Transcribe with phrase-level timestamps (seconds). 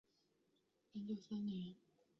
[0.93, 1.75] 文久三年。